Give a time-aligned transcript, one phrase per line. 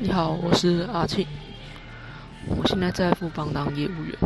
[0.00, 1.26] 你好，我是阿庆，
[2.46, 4.16] 我现在在富邦当业务员。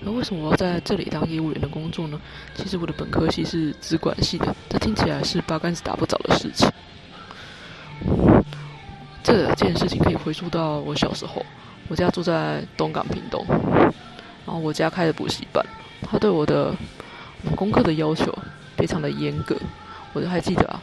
[0.00, 2.18] 那为什么我要在这里当业务员的工作呢？
[2.54, 6.72] 其实我的本科系是资管系的，这听起来是八竿子打不着的事情。
[9.22, 11.44] 这件事情可以回溯到我小时候，
[11.88, 13.44] 我家住在东港屏东，
[14.46, 15.62] 然后我家开的补习班，
[16.00, 16.74] 他对我的
[17.54, 18.34] 功课的要求
[18.78, 19.54] 非常的严格，
[20.14, 20.80] 我都还记得啊。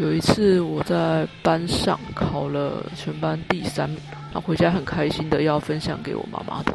[0.00, 3.86] 有一次我在班上考了全班第三，
[4.32, 6.74] 然后回家很开心的要分享给我妈妈的。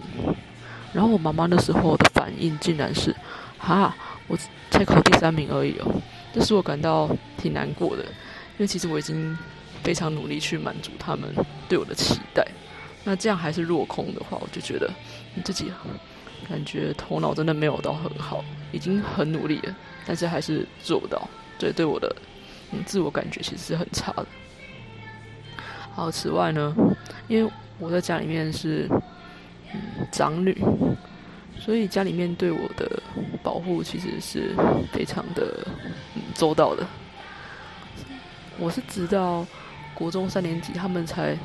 [0.93, 3.15] 然后我妈妈那时候的反应竟然是
[3.57, 3.95] ：“哈，
[4.27, 4.37] 我
[4.69, 5.99] 才考第三名而已哦。”
[6.35, 9.35] 这使我感到挺难过的，因为其实我已经
[9.81, 11.33] 非常努力去满足他们
[11.67, 12.47] 对我的期待。
[13.03, 14.87] 那这样还是落空的话，我就觉得
[15.33, 15.71] 你自己
[16.47, 21.27] 感觉头脑真的没有到很好，已经很努力了，但是还是做不到。
[21.57, 22.15] 这对我的。
[22.85, 24.25] 自我感觉其实是很差的。
[25.93, 26.75] 好，此外呢，
[27.27, 28.89] 因为我在家里面是
[29.73, 29.79] 嗯
[30.11, 30.53] 长女，
[31.57, 33.01] 所以家里面对我的
[33.41, 34.53] 保护其实是
[34.91, 35.65] 非常的
[36.15, 36.85] 嗯周到的。
[38.59, 39.45] 我是直到
[39.93, 41.37] 国中三年级，他们才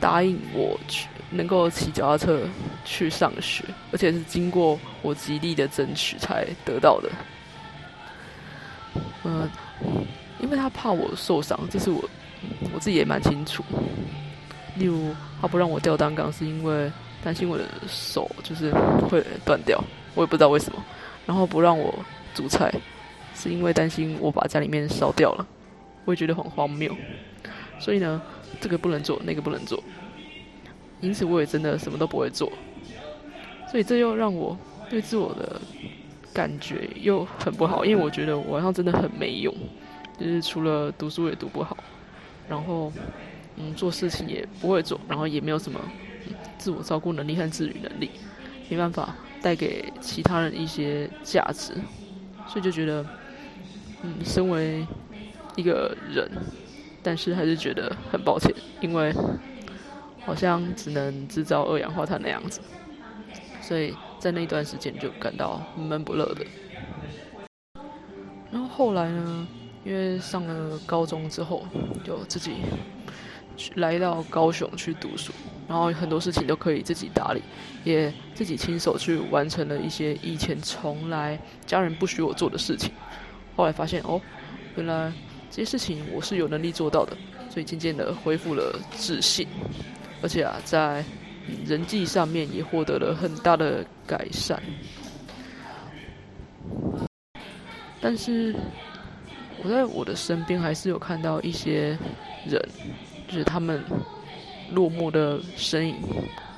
[0.00, 2.48] 答应我去能够骑脚踏车
[2.84, 7.10] 去上学，而且是经过我极力的争取才得到的。
[9.24, 9.48] 嗯。
[10.46, 12.02] 因为他怕我受伤，这是我
[12.72, 13.64] 我自己也蛮清楚。
[14.76, 16.90] 例如，他不让我吊单杠，是因为
[17.24, 18.72] 担心我的手就是
[19.10, 19.82] 会断掉，
[20.14, 20.82] 我也不知道为什么。
[21.26, 21.92] 然后不让我
[22.32, 22.72] 煮菜，
[23.34, 25.44] 是因为担心我把家里面烧掉了，
[26.04, 26.94] 我也觉得很荒谬。
[27.80, 28.22] 所以呢，
[28.60, 29.82] 这个不能做，那个不能做，
[31.00, 32.52] 因此我也真的什么都不会做。
[33.68, 34.56] 所以这又让我
[34.88, 35.60] 对自我的
[36.32, 39.52] 感觉又很不好，因为我觉得我好像真的很没用。
[40.18, 41.76] 就是除了读书也读不好，
[42.48, 42.92] 然后
[43.56, 45.78] 嗯做事情也不会做，然后也没有什么
[46.56, 48.10] 自我照顾能力和自理能力，
[48.68, 51.74] 没办法带给其他人一些价值，
[52.48, 53.04] 所以就觉得
[54.02, 54.86] 嗯身为
[55.54, 56.30] 一个人，
[57.02, 58.50] 但是还是觉得很抱歉，
[58.80, 59.14] 因为
[60.24, 62.60] 好像只能制造二氧化碳的样子，
[63.60, 66.46] 所以在那段时间就感到闷闷不乐的。
[68.50, 69.46] 然后后来呢？
[69.86, 71.64] 因为上了高中之后，
[72.02, 72.56] 就自己
[73.56, 75.32] 去来到高雄去读书，
[75.68, 77.40] 然后很多事情都可以自己打理，
[77.84, 82.90] 也自己亲手去完成了一些以前从来家人不许我做的事情。
[83.54, 84.20] 后来发现哦，
[84.74, 85.12] 原来
[85.52, 87.16] 这些事情我是有能力做到的，
[87.48, 89.46] 所以渐渐的恢复了自信，
[90.20, 91.04] 而且啊，在
[91.64, 94.60] 人际上面也获得了很大的改善。
[98.00, 98.52] 但是。
[99.62, 101.98] 我在我的身边还是有看到一些
[102.46, 102.62] 人，
[103.26, 103.82] 就是他们
[104.72, 105.96] 落寞的身影，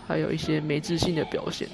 [0.06, 1.68] 还有一些没自信的表现。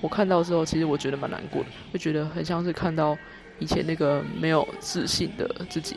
[0.00, 3.16] 我看到之后，其实我觉得蛮难过的，就觉得很像是看到
[3.58, 5.96] 以前那个没有自信的自己，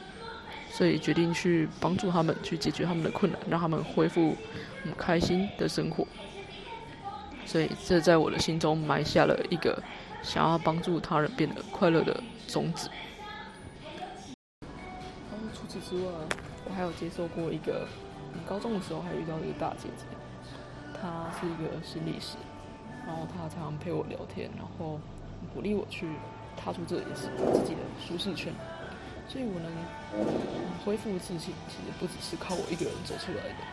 [0.72, 4.36] 所以决定去帮助他们，去解决他们的困难，让他们恢复
[4.84, 6.08] 很开心的生活。
[7.46, 9.82] 所以这在我的心中埋下了一个
[10.22, 12.90] 想要帮助他人变得快乐的种子。
[15.90, 16.12] 除了，
[16.70, 17.88] 我还有接受过一个，
[18.48, 20.06] 高中的时候还遇到一个大姐姐，
[20.94, 22.38] 她是一个心理师，
[23.08, 25.00] 然后她常常陪我聊天，然后
[25.52, 26.06] 鼓励我去
[26.56, 28.54] 踏出这件事自己的舒适圈，
[29.28, 29.72] 所以我能
[30.86, 33.66] 恢复自信，其实不只是靠我一个人走出来的，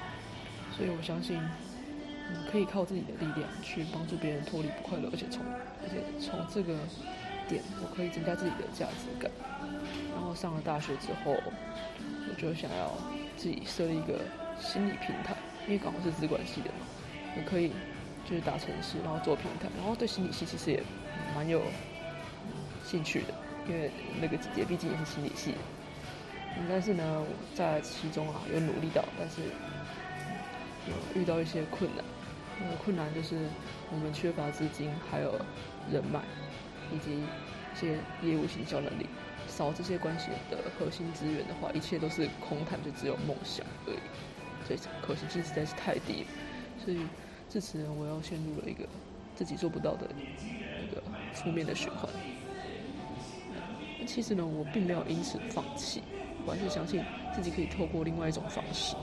[0.75, 5.45] 所以我相信，嗯，可以靠自己的力量去帮助别人脱离不快乐，而且从
[5.83, 6.79] 而且从这个
[7.47, 9.31] 点，我可以增加自己的价值感。
[10.15, 11.37] 然后上了大学之后，
[12.37, 12.93] 就想要
[13.37, 14.21] 自己设立一个
[14.61, 15.35] 心理平台，
[15.67, 16.87] 因为刚好是资管系的嘛，
[17.37, 17.73] 我可以
[18.29, 20.83] 就是打城市，然后做平台，然后对心理系其实也
[21.35, 21.63] 蛮有
[22.85, 23.35] 兴趣的，
[23.69, 25.59] 因为那个姐姐毕竟也是心理系的。
[26.69, 27.25] 但是呢，
[27.55, 29.43] 在其中啊有努力到，但是
[30.89, 32.05] 有遇到一些困难。
[32.83, 33.37] 困难就是
[33.93, 35.39] 我们缺乏资金，还有
[35.93, 36.21] 人脉，
[36.91, 39.07] 以及一些业务行销能力。
[39.57, 43.97] 找这些关系的核心资源的话，一切都是空谈，就只有梦想而已。
[44.67, 46.29] 所以可行性实在是太低了。
[46.85, 46.99] 所以
[47.49, 48.87] 自此，我又陷入了一个
[49.35, 52.07] 自己做不到的一个负面的循环。
[53.99, 56.03] 那其实呢，我并没有因此放弃，
[56.45, 57.03] 我还是相信
[57.35, 58.95] 自己可以透过另外一种方式。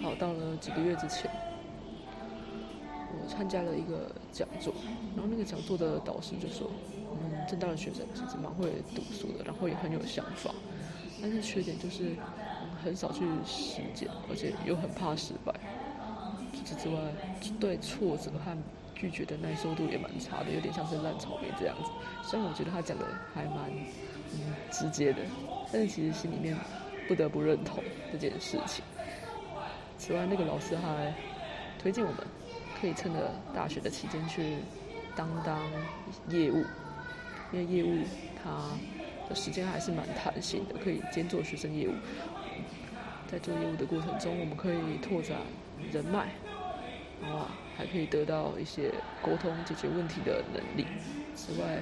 [0.00, 1.28] 好，到了几个月之前，
[3.10, 4.72] 我参加了一个讲座，
[5.16, 6.70] 然后那个讲座的导师就说。
[7.22, 10.50] 嗯，正大的学生其实蛮会读书的，然后也很有想法，
[11.20, 12.16] 但是缺点就是
[12.82, 15.52] 很少去实践，而且又很怕失败。
[16.52, 17.00] 除此之外，
[17.60, 18.56] 对挫折和
[18.94, 21.90] 拒绝的耐受度也蛮差的，有点像是烂草莓这样子。
[22.22, 23.70] 虽然我觉得他讲的还蛮
[24.32, 25.20] 嗯直接的，
[25.72, 26.56] 但是其实心里面
[27.06, 27.82] 不得不认同
[28.12, 28.84] 这件事情。
[29.98, 31.14] 此外，那个老师还
[31.78, 32.20] 推荐我们
[32.80, 34.56] 可以趁着大学的期间去
[35.16, 35.60] 当当
[36.28, 36.64] 业务，
[37.54, 38.02] 因为业务
[38.42, 38.50] 它
[39.28, 41.92] 的时间还是蛮弹性的，可以兼做学生业务。
[43.30, 45.38] 在做业务的过程中，我们可以拓展
[45.92, 46.30] 人脉，
[47.22, 47.46] 然后
[47.76, 48.90] 还可以得到一些
[49.22, 50.84] 沟通、解决问题的能力。
[51.36, 51.80] 此外，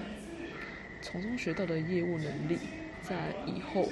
[1.01, 2.59] 从中学到的业务能力，
[3.03, 3.89] 在以后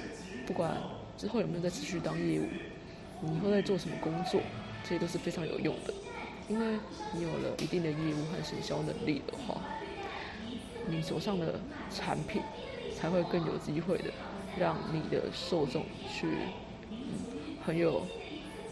[0.46, 0.76] 不管
[1.16, 2.46] 之后有没有再持续当业务，
[3.22, 4.40] 你以后在做什么工作，
[4.84, 5.94] 这些都是非常有用的。
[6.46, 6.78] 因为
[7.14, 9.60] 你有了一定的业务和行销能力的话，
[10.90, 11.58] 你手上的
[11.90, 12.42] 产品
[12.96, 14.12] 才会更有机会的
[14.58, 16.26] 让你的受众去。
[16.90, 16.96] 嗯
[17.62, 18.02] 很有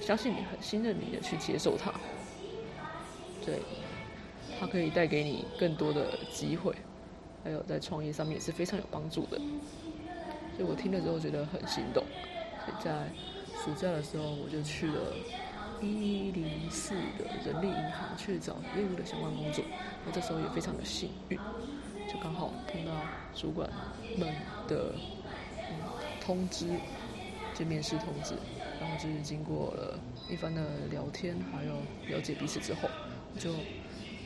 [0.01, 1.93] 相信你、很信任你的去接受它，
[3.45, 3.61] 对，
[4.59, 6.75] 它可以带给你更多的机会，
[7.45, 9.39] 还有在创业上面也是非常有帮助的。
[10.57, 12.03] 所以我听了之后觉得很心动，
[12.65, 13.09] 所以在
[13.63, 15.15] 暑假的时候我就去了
[15.83, 19.63] 一零四的人力银行去找业务的相关工作。
[20.07, 21.39] 那这时候也非常的幸运，
[22.09, 23.71] 就刚好碰到主管
[24.17, 24.35] 们
[24.67, 24.95] 的
[25.71, 25.77] 嗯
[26.19, 26.81] 通知，
[27.55, 28.35] 就面试通知。
[28.81, 31.75] 然后就是经过了一番的聊天，还有
[32.09, 32.91] 了解彼此之后，
[33.39, 33.53] 就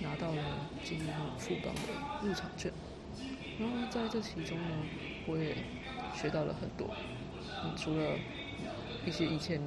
[0.00, 0.44] 拿到了
[0.84, 1.06] 进入
[1.36, 1.80] 副帮的
[2.20, 2.72] 入场券。
[3.58, 4.74] 然后在这其中呢，
[5.26, 5.56] 我也
[6.14, 6.86] 学到了很多，
[7.64, 8.16] 嗯，除了
[9.04, 9.60] 一些以前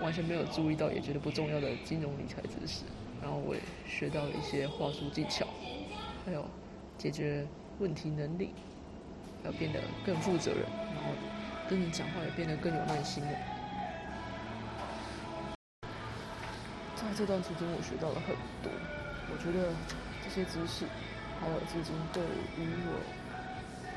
[0.00, 2.84] 完全没有注意到也觉得不重要的金融理财知识，
[3.22, 5.46] 然后我也学到了一些话术技巧，
[6.24, 6.44] 还有
[6.98, 7.46] 解决
[7.78, 8.50] 问题能力，
[9.44, 10.62] 要变得更负责任，
[10.94, 11.10] 然后
[11.70, 13.30] 跟人讲话也变得更有耐心了。
[16.96, 18.70] 在这段期间，我学到了很多。
[19.30, 19.70] 我觉得
[20.24, 20.84] 这些知识
[21.40, 22.20] 还有资金对
[22.58, 22.98] 于我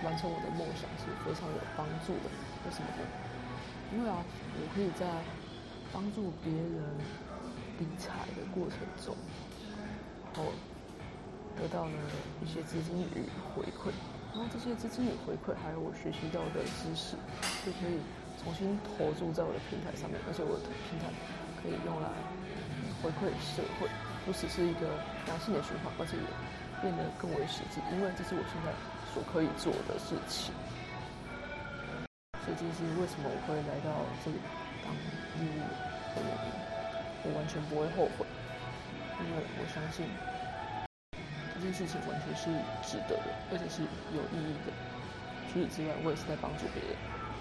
[0.05, 2.29] 完成我的梦想是非常有帮助的。
[2.65, 3.01] 为什么呢？
[3.91, 4.23] 因为啊，
[4.55, 5.07] 我可以在
[5.91, 6.83] 帮助别人
[7.79, 9.15] 理财的过程中，
[10.33, 10.51] 然后
[11.59, 11.91] 得到了
[12.43, 13.25] 一些资金与
[13.55, 13.91] 回馈。
[14.33, 17.15] 然后这些资金与回馈，还有我学习到的知识，
[17.65, 17.99] 就可以
[18.43, 21.11] 重新投注在我的平台上面，而且我的平台
[21.61, 22.07] 可以用来。
[23.01, 23.89] 回馈社会，
[24.27, 24.85] 不只是一个
[25.25, 26.29] 良性的循环，而且也
[26.85, 28.69] 变得更为实际，因为这是我现在
[29.09, 30.53] 所可以做的事情。
[32.45, 34.37] 所以这是为什么我会来到这里
[34.85, 34.93] 当
[35.41, 35.65] 业务
[36.13, 36.53] 的原因。
[37.25, 38.25] 我完全不会后悔，
[39.17, 40.05] 因为我相信
[41.61, 42.49] 这件事情完全是
[42.81, 43.83] 值得的，而且是
[44.17, 44.73] 有意义的。
[45.53, 47.20] 除此之外，我也是在帮助别人。